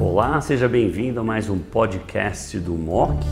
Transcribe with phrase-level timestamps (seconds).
[0.00, 3.22] Olá, seja bem-vindo a mais um podcast do MOC.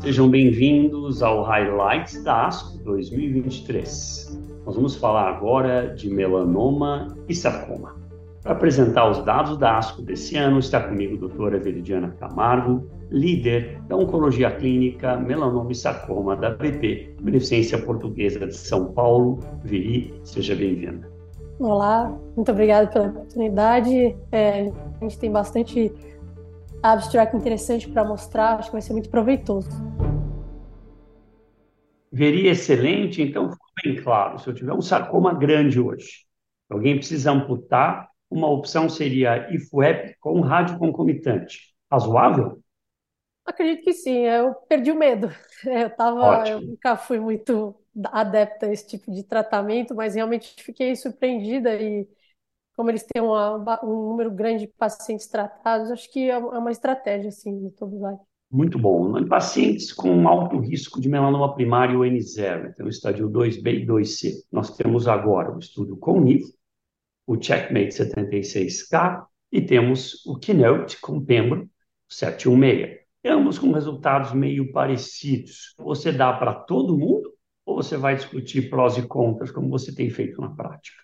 [0.00, 4.40] Sejam bem-vindos ao Highlights da ASCO 2023.
[4.64, 7.96] Nós vamos falar agora de melanoma e sarcoma.
[8.44, 13.82] Para apresentar os dados da ASCO desse ano, está comigo a doutora Veridiana Camargo, líder
[13.88, 19.40] da Oncologia Clínica Melanoma e Sarcoma da BP, Beneficência Portuguesa de São Paulo.
[19.64, 21.19] Veri, seja bem-vinda.
[21.60, 24.16] Olá, muito obrigada pela oportunidade.
[24.32, 25.92] É, a gente tem bastante
[26.82, 29.68] abstract interessante para mostrar, acho que vai ser muito proveitoso.
[32.10, 34.38] Veria excelente, então ficou bem claro.
[34.38, 36.24] Se eu tiver um sarcoma grande hoje,
[36.70, 41.74] alguém precisa amputar, uma opção seria IFUEP com rádio concomitante.
[41.92, 42.58] Razoável?
[43.44, 45.28] Acredito que sim, eu perdi o medo.
[45.66, 50.94] Eu, tava, eu nunca fui muito adepta a esse tipo de tratamento, mas realmente fiquei
[50.94, 52.08] surpreendida e
[52.76, 57.28] como eles têm uma, um número grande de pacientes tratados, acho que é uma estratégia,
[57.28, 58.20] assim, todo lado.
[58.50, 59.16] Muito bom.
[59.18, 64.76] Em pacientes com alto risco de melanoma primário N0, então estádio 2B e 2C, nós
[64.76, 66.44] temos agora o estudo com NIV,
[67.26, 71.68] o Checkmate 76K e temos o Keynote com Pembro
[72.08, 72.98] 716.
[73.24, 75.74] Ambos com resultados meio parecidos.
[75.78, 77.29] Você dá para todo mundo
[77.64, 81.00] ou você vai discutir prós e contras, como você tem feito na prática?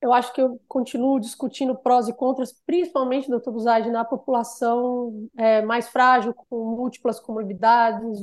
[0.00, 5.60] Eu acho que eu continuo discutindo prós e contras, principalmente, doutor Buzadi, na população é,
[5.62, 8.20] mais frágil, com múltiplas comorbidades,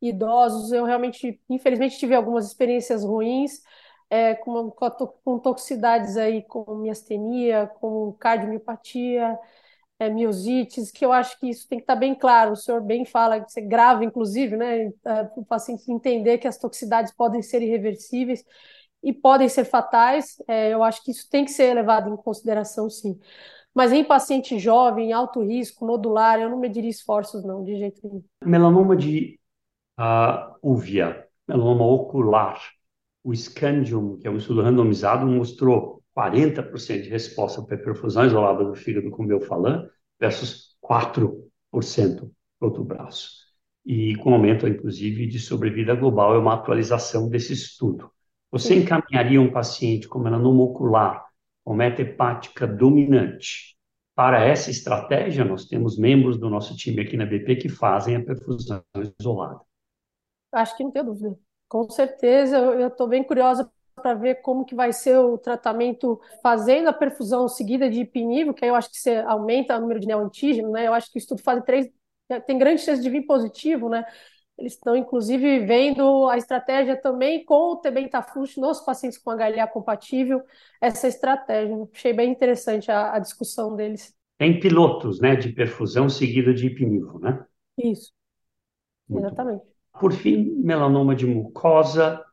[0.00, 0.70] idosos.
[0.70, 3.60] Eu realmente, infelizmente, tive algumas experiências ruins,
[4.08, 9.36] é, com, com toxicidades aí, com miastenia, com cardiomiopatia,
[9.98, 12.52] é, miosites, que eu acho que isso tem que estar bem claro.
[12.52, 17.12] O senhor bem fala você grava, inclusive, né, para o paciente entender que as toxicidades
[17.12, 18.44] podem ser irreversíveis
[19.02, 20.36] e podem ser fatais.
[20.46, 23.18] É, eu acho que isso tem que ser levado em consideração, sim.
[23.74, 28.24] Mas em paciente jovem, alto risco, nodular, eu não mediria esforços, não, de jeito nenhum.
[28.44, 29.38] Melanoma de
[29.98, 32.58] uh, uvia, melanoma ocular,
[33.22, 38.74] o Scandium, que é um estudo randomizado, mostrou 40% de resposta para perfusão isolada do
[38.74, 39.86] fígado com melphalan
[40.18, 43.46] versus 4% para outro braço.
[43.84, 48.10] E com aumento, inclusive, de sobrevida global, é uma atualização desse estudo.
[48.50, 51.24] Você encaminharia um paciente com melanoma ocular,
[51.64, 53.76] com meta hepática dominante,
[54.14, 55.44] para essa estratégia?
[55.44, 58.82] Nós temos membros do nosso time aqui na BP que fazem a perfusão
[59.20, 59.60] isolada.
[60.52, 61.38] Acho que não tem dúvida.
[61.68, 66.88] Com certeza, eu estou bem curiosa para ver como que vai ser o tratamento fazendo
[66.88, 70.06] a perfusão seguida de ipinivo, que aí eu acho que você aumenta o número de
[70.06, 70.86] neoantígeno, né?
[70.86, 71.88] Eu acho que isso tudo faz três,
[72.46, 74.04] tem grande chance de vir positivo, né?
[74.58, 80.42] Eles estão, inclusive, vendo a estratégia também com o tebentafusp nos pacientes com HLA compatível,
[80.80, 81.76] essa estratégia.
[81.94, 84.14] Achei bem interessante a, a discussão deles.
[84.38, 87.44] Tem pilotos, né, de perfusão seguida de ipinivo, né?
[87.78, 88.12] Isso,
[89.08, 89.64] Muito exatamente.
[89.64, 89.66] Bom.
[89.98, 92.24] Por fim, melanoma de mucosa,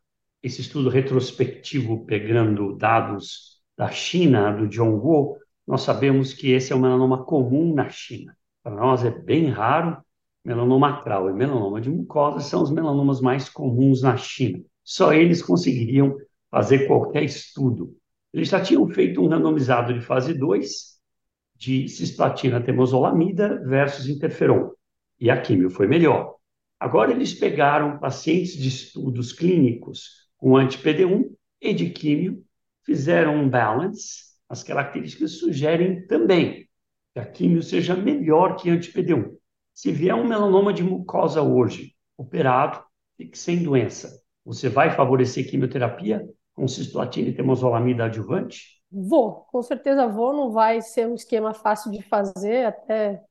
[0.43, 6.75] esse estudo retrospectivo pegando dados da China, do John Wu, nós sabemos que esse é
[6.75, 8.35] um melanoma comum na China.
[8.61, 9.97] Para nós é bem raro.
[10.43, 14.61] Melanoma acral e melanoma de mucosa são os melanomas mais comuns na China.
[14.83, 16.17] Só eles conseguiriam
[16.51, 17.95] fazer qualquer estudo.
[18.33, 20.93] Eles já tinham feito um randomizado de fase 2
[21.55, 24.71] de cisplatina temozolamida versus interferon.
[25.17, 26.35] E a químio foi melhor.
[26.77, 32.43] Agora eles pegaram pacientes de estudos clínicos com anti-PD1 e de químio,
[32.85, 34.33] fizeram um balance.
[34.49, 36.67] As características sugerem também
[37.13, 39.37] que a químio seja melhor que anti-PD1.
[39.73, 42.83] Se vier um melanoma de mucosa hoje, operado,
[43.15, 48.81] fique sem doença, você vai favorecer quimioterapia com cisplatina e temozolomida adjuvante?
[48.91, 50.33] Vou, com certeza vou.
[50.33, 53.21] Não vai ser um esquema fácil de fazer, até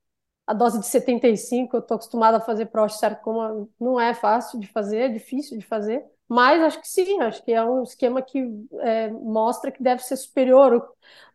[0.46, 4.98] a dose de 75, eu estou acostumada a fazer prostarcoma, não é fácil de fazer,
[4.98, 6.02] é difícil de fazer.
[6.34, 8.42] Mas acho que sim, acho que é um esquema que
[8.80, 10.82] é, mostra que deve ser superior.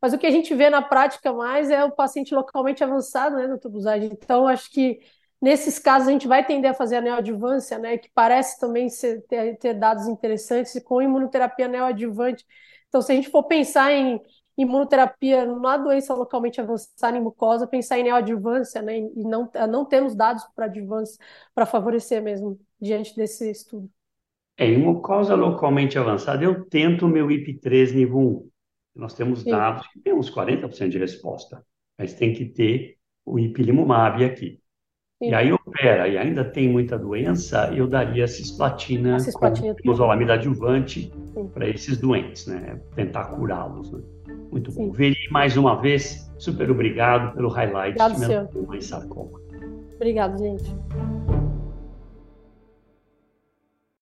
[0.01, 3.45] Mas o que a gente vê na prática mais é o paciente localmente avançado, né,
[3.45, 4.09] no tubusagem.
[4.11, 4.99] Então, acho que
[5.39, 9.21] nesses casos a gente vai tender a fazer a neoadjuvância, né, que parece também ser,
[9.27, 12.43] ter, ter dados interessantes com imunoterapia neoadjuvante.
[12.87, 14.19] Então, se a gente for pensar em
[14.57, 20.15] imunoterapia na doença localmente avançada em mucosa, pensar em neoadjuvância, né, e não, não temos
[20.15, 21.23] dados para adjuvância
[21.53, 23.87] para favorecer mesmo diante desse estudo.
[24.57, 28.49] É, em mucosa localmente avançada, eu tento o meu IP3 nível 1.
[28.95, 29.51] Nós temos Sim.
[29.51, 31.63] dados que tem uns 40% de resposta,
[31.97, 34.59] mas tem que ter o ipilimumab aqui.
[35.21, 35.29] Sim.
[35.29, 40.33] E aí opera e ainda tem muita doença, eu daria cisplatina, a cisplatina com temozolomida
[40.33, 41.11] adjuvante
[41.53, 42.79] para esses doentes, né?
[42.95, 44.01] Tentar curá-los, né?
[44.51, 44.91] Muito bom.
[44.91, 49.39] Veri mais uma vez, super obrigado pelo highlight obrigado, de sarcoma.
[49.95, 50.71] Obrigado, gente.